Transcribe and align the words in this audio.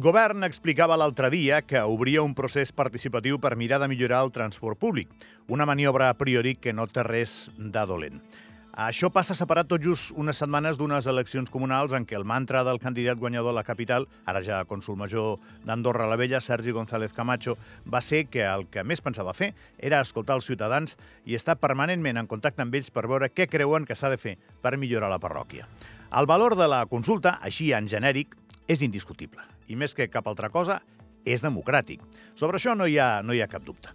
govern 0.00 0.46
explicava 0.46 0.96
l'altre 0.96 1.28
dia 1.32 1.60
que 1.62 1.80
obria 1.84 2.22
un 2.24 2.32
procés 2.34 2.70
participatiu 2.72 3.36
per 3.40 3.56
mirar 3.56 3.80
de 3.82 3.88
millorar 3.90 4.22
el 4.24 4.30
transport 4.32 4.78
públic, 4.80 5.10
una 5.48 5.66
maniobra 5.68 6.08
a 6.08 6.14
priori 6.16 6.54
que 6.56 6.72
no 6.72 6.86
té 6.88 7.04
res 7.04 7.50
de 7.58 7.82
dolent. 7.86 8.22
Això 8.80 9.10
passa 9.12 9.34
separat 9.34 9.68
tot 9.68 9.82
just 9.84 10.14
unes 10.16 10.38
setmanes 10.40 10.78
d'unes 10.78 11.08
eleccions 11.10 11.50
comunals 11.50 11.92
en 11.92 12.06
què 12.06 12.16
el 12.16 12.24
mantra 12.24 12.62
del 12.64 12.78
candidat 12.80 13.18
guanyador 13.18 13.52
a 13.52 13.58
la 13.58 13.66
capital, 13.66 14.06
ara 14.24 14.40
ja 14.46 14.62
cònsul 14.64 14.96
major 14.96 15.36
d'Andorra 15.66 16.08
la 16.08 16.16
Vella, 16.16 16.40
Sergi 16.40 16.72
González 16.72 17.12
Camacho, 17.12 17.58
va 17.84 18.00
ser 18.00 18.24
que 18.30 18.46
el 18.46 18.68
que 18.70 18.86
més 18.86 19.02
pensava 19.04 19.34
fer 19.36 19.52
era 19.76 20.00
escoltar 20.00 20.38
els 20.38 20.46
ciutadans 20.48 20.96
i 21.26 21.36
estar 21.36 21.58
permanentment 21.60 22.16
en 22.16 22.30
contacte 22.30 22.62
amb 22.64 22.74
ells 22.78 22.94
per 22.94 23.08
veure 23.10 23.28
què 23.34 23.50
creuen 23.50 23.84
que 23.84 23.98
s'ha 23.98 24.08
de 24.08 24.22
fer 24.22 24.38
per 24.62 24.78
millorar 24.78 25.10
la 25.10 25.20
parròquia. 25.20 25.66
El 26.10 26.26
valor 26.26 26.56
de 26.56 26.66
la 26.66 26.86
consulta, 26.90 27.36
així 27.42 27.74
en 27.74 27.86
genèric, 27.86 28.39
és 28.70 28.82
indiscutible. 28.86 29.42
I 29.66 29.76
més 29.76 29.96
que 29.98 30.08
cap 30.12 30.28
altra 30.30 30.50
cosa, 30.54 30.78
és 31.26 31.42
democràtic. 31.42 32.02
Sobre 32.38 32.60
això 32.60 32.76
no 32.78 32.86
hi 32.86 32.98
ha, 32.98 33.20
no 33.26 33.34
hi 33.34 33.42
ha 33.42 33.50
cap 33.50 33.66
dubte. 33.66 33.92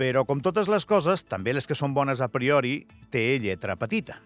Però, 0.00 0.24
com 0.26 0.40
totes 0.40 0.68
les 0.72 0.86
coses, 0.88 1.22
també 1.28 1.54
les 1.54 1.68
que 1.68 1.76
són 1.76 1.94
bones 1.94 2.22
a 2.24 2.30
priori, 2.32 2.80
té 3.12 3.36
lletra 3.40 3.76
petita. 3.76 4.18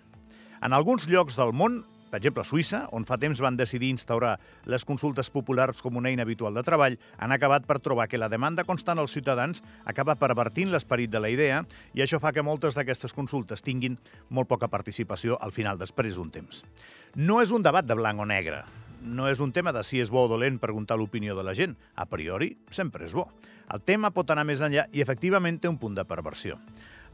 En 0.62 0.72
alguns 0.72 1.08
llocs 1.10 1.36
del 1.36 1.52
món, 1.52 1.82
per 2.08 2.20
exemple 2.20 2.44
Suïssa, 2.46 2.84
on 2.94 3.04
fa 3.04 3.18
temps 3.18 3.40
van 3.42 3.56
decidir 3.58 3.90
instaurar 3.90 4.36
les 4.70 4.84
consultes 4.86 5.28
populars 5.34 5.82
com 5.82 5.98
una 5.98 6.12
eina 6.12 6.22
habitual 6.22 6.54
de 6.54 6.62
treball, 6.62 6.94
han 7.18 7.34
acabat 7.34 7.66
per 7.66 7.80
trobar 7.82 8.06
que 8.08 8.20
la 8.22 8.30
demanda 8.30 8.64
constant 8.64 9.02
als 9.02 9.12
ciutadans 9.12 9.64
acaba 9.84 10.14
pervertint 10.14 10.70
l'esperit 10.70 11.10
de 11.10 11.20
la 11.20 11.32
idea 11.34 11.64
i 11.92 12.04
això 12.06 12.22
fa 12.22 12.32
que 12.32 12.46
moltes 12.46 12.78
d'aquestes 12.78 13.12
consultes 13.12 13.66
tinguin 13.66 13.98
molt 14.30 14.48
poca 14.48 14.70
participació 14.70 15.40
al 15.42 15.52
final 15.52 15.82
després 15.82 16.14
d'un 16.14 16.30
temps. 16.30 16.62
No 17.18 17.42
és 17.42 17.50
un 17.50 17.66
debat 17.66 17.84
de 17.84 17.98
blanc 17.98 18.22
o 18.22 18.30
negre, 18.30 18.62
no 19.04 19.28
és 19.28 19.40
un 19.44 19.52
tema 19.52 19.72
de 19.76 19.84
si 19.84 20.00
és 20.00 20.10
bo 20.10 20.24
o 20.24 20.30
dolent 20.32 20.58
preguntar 20.58 20.96
l'opinió 20.98 21.36
de 21.36 21.44
la 21.44 21.54
gent. 21.54 21.76
A 21.94 22.08
priori, 22.08 22.54
sempre 22.72 23.04
és 23.04 23.14
bo. 23.14 23.28
El 23.70 23.84
tema 23.84 24.10
pot 24.10 24.32
anar 24.32 24.46
més 24.48 24.64
enllà 24.64 24.88
i 24.92 25.04
efectivament 25.04 25.60
té 25.60 25.68
un 25.68 25.78
punt 25.78 25.94
de 25.94 26.04
perversió. 26.08 26.58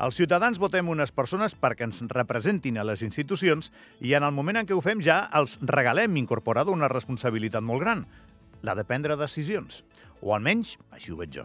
Els 0.01 0.17
ciutadans 0.17 0.59
votem 0.59 0.89
unes 0.89 1.13
persones 1.13 1.53
perquè 1.53 1.85
ens 1.85 2.01
representin 2.09 2.79
a 2.81 2.87
les 2.89 3.03
institucions 3.05 3.69
i 4.01 4.15
en 4.17 4.25
el 4.25 4.33
moment 4.33 4.63
en 4.63 4.69
què 4.69 4.73
ho 4.73 4.81
fem 4.81 5.03
ja 5.05 5.27
els 5.37 5.59
regalem 5.61 6.17
incorporada 6.17 6.73
una 6.73 6.89
responsabilitat 6.89 7.63
molt 7.63 7.85
gran, 7.85 8.07
la 8.63 8.75
de 8.79 8.87
prendre 8.89 9.19
decisions. 9.21 9.83
O 10.23 10.33
almenys, 10.35 10.79
així 10.95 11.13
ho 11.13 11.19
veig 11.21 11.35
jo. 11.37 11.45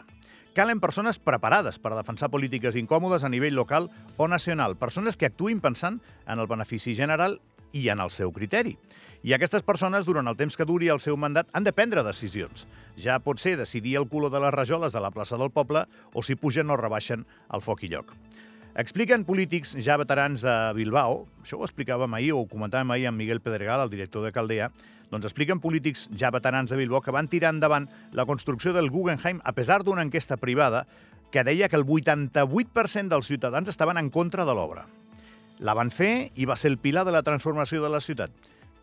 Calen 0.55 0.79
persones 0.79 1.19
preparades 1.19 1.81
per 1.83 1.91
defensar 1.97 2.29
polítiques 2.31 2.77
incòmodes 2.79 3.25
a 3.27 3.29
nivell 3.29 3.57
local 3.59 3.89
o 4.15 4.29
nacional, 4.31 4.77
persones 4.79 5.19
que 5.19 5.27
actuïn 5.27 5.59
pensant 5.59 5.99
en 6.23 6.39
el 6.39 6.47
benefici 6.47 6.95
general 6.95 7.41
i 7.75 7.89
en 7.91 7.99
el 7.99 8.11
seu 8.13 8.31
criteri. 8.31 8.77
I 9.25 9.33
aquestes 9.35 9.65
persones, 9.65 10.05
durant 10.05 10.29
el 10.29 10.37
temps 10.39 10.55
que 10.55 10.67
duri 10.69 10.87
el 10.93 11.01
seu 11.03 11.17
mandat, 11.17 11.49
han 11.53 11.65
de 11.65 11.73
prendre 11.75 12.03
decisions. 12.05 12.63
Ja 13.01 13.17
pot 13.19 13.41
ser 13.41 13.55
decidir 13.59 13.97
el 13.99 14.07
color 14.07 14.31
de 14.31 14.41
les 14.43 14.53
rajoles 14.53 14.93
de 14.93 15.01
la 15.01 15.11
plaça 15.11 15.37
del 15.41 15.51
poble 15.51 15.83
o 16.13 16.23
si 16.23 16.37
pugen 16.39 16.69
o 16.69 16.77
rebaixen 16.79 17.25
el 17.53 17.63
foc 17.65 17.83
i 17.83 17.91
lloc. 17.91 18.13
Expliquen 18.75 19.23
polítics 19.23 19.73
ja 19.79 19.95
veterans 19.97 20.41
de 20.43 20.53
Bilbao, 20.75 21.23
això 21.41 21.57
ho 21.57 21.63
explicàvem 21.63 22.13
ahir 22.17 22.33
o 22.35 22.41
ho 22.41 22.49
comentàvem 22.51 22.91
ahir 22.91 23.07
amb 23.07 23.17
Miguel 23.21 23.39
Pedregal, 23.39 23.85
el 23.85 23.91
director 23.93 24.25
de 24.25 24.33
Caldea, 24.35 24.67
doncs 25.11 25.29
expliquen 25.29 25.61
polítics 25.63 26.09
ja 26.19 26.31
veterans 26.35 26.69
de 26.69 26.77
Bilbao 26.79 27.01
que 27.01 27.13
van 27.15 27.29
tirar 27.31 27.53
endavant 27.55 27.87
la 28.11 28.25
construcció 28.27 28.73
del 28.75 28.91
Guggenheim 28.91 29.39
a 29.43 29.55
pesar 29.55 29.81
d'una 29.83 30.03
enquesta 30.03 30.37
privada 30.37 30.85
que 31.31 31.43
deia 31.43 31.69
que 31.69 31.79
el 31.79 31.87
88% 31.87 33.09
dels 33.09 33.31
ciutadans 33.31 33.71
estaven 33.71 33.97
en 33.97 34.09
contra 34.09 34.45
de 34.45 34.53
l'obra. 34.53 34.85
La 35.59 35.73
van 35.73 35.91
fer 35.91 36.31
i 36.35 36.45
va 36.45 36.57
ser 36.59 36.73
el 36.73 36.79
pilar 36.83 37.05
de 37.07 37.13
la 37.15 37.23
transformació 37.23 37.79
de 37.83 37.89
la 37.91 38.01
ciutat, 38.03 38.31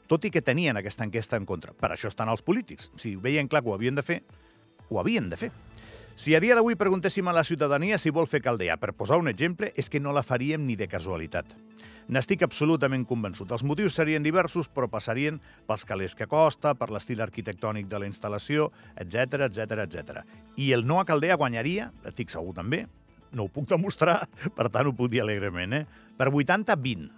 tot 0.09 0.25
i 0.25 0.31
que 0.33 0.41
tenien 0.41 0.79
aquesta 0.81 1.05
enquesta 1.05 1.37
en 1.37 1.45
contra. 1.45 1.75
Per 1.77 1.91
això 1.93 2.09
estan 2.09 2.31
els 2.33 2.43
polítics. 2.43 2.91
Si 2.97 3.17
veien 3.17 3.49
clar 3.49 3.63
que 3.63 3.69
ho 3.69 3.75
havien 3.77 3.99
de 3.99 4.05
fer, 4.07 4.23
ho 4.89 5.01
havien 5.01 5.29
de 5.29 5.37
fer. 5.37 5.51
Si 6.17 6.35
a 6.37 6.41
dia 6.41 6.55
d'avui 6.57 6.77
preguntéssim 6.77 7.29
a 7.29 7.33
la 7.33 7.45
ciutadania 7.45 7.99
si 7.99 8.13
vol 8.13 8.29
fer 8.29 8.43
Caldea, 8.45 8.77
per 8.81 8.93
posar 8.97 9.19
un 9.21 9.29
exemple, 9.29 9.73
és 9.77 9.89
que 9.89 10.01
no 10.01 10.13
la 10.13 10.25
faríem 10.25 10.65
ni 10.67 10.77
de 10.77 10.89
casualitat. 10.89 11.57
N'estic 12.13 12.43
absolutament 12.45 13.05
convençut. 13.09 13.53
Els 13.53 13.65
motius 13.65 13.95
serien 13.97 14.25
diversos, 14.25 14.69
però 14.69 14.89
passarien 14.91 15.39
pels 15.69 15.85
calés 15.89 16.17
que 16.17 16.29
costa, 16.29 16.75
per 16.75 16.91
l'estil 16.93 17.23
arquitectònic 17.25 17.89
de 17.89 18.01
la 18.01 18.09
instal·lació, 18.09 18.71
etc 18.97 19.47
etc 19.49 19.85
etc. 19.87 20.25
I 20.57 20.73
el 20.77 20.85
no 20.89 21.01
a 21.01 21.07
Caldea 21.09 21.39
guanyaria, 21.41 21.93
estic 22.09 22.33
segur 22.33 22.53
també, 22.57 22.85
no 23.33 23.47
ho 23.47 23.53
puc 23.53 23.69
demostrar, 23.71 24.23
per 24.59 24.69
tant 24.73 24.89
ho 24.89 24.95
puc 24.97 25.11
dir 25.13 25.23
alegrement, 25.25 25.77
eh? 25.81 25.85
per 26.19 26.31
80-20. 26.31 27.11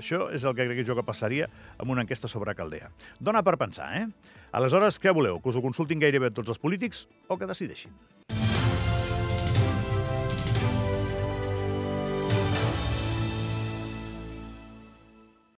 Això 0.00 0.24
és 0.34 0.42
el 0.42 0.56
que 0.58 0.66
crec 0.66 0.82
jo 0.86 0.96
que 0.98 1.06
passaria 1.06 1.46
amb 1.78 1.92
una 1.94 2.02
enquesta 2.02 2.30
sobre 2.30 2.54
Caldea. 2.58 2.90
Dona 3.20 3.44
per 3.46 3.54
pensar, 3.60 3.92
eh? 4.00 4.08
Aleshores, 4.54 4.98
què 5.02 5.14
voleu? 5.14 5.40
Que 5.42 5.50
us 5.52 5.58
ho 5.58 5.62
consultin 5.62 6.02
gairebé 6.02 6.30
tots 6.34 6.50
els 6.50 6.62
polítics 6.62 7.06
o 7.28 7.38
que 7.38 7.46
decideixin? 7.50 7.94